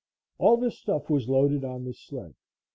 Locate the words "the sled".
1.85-2.33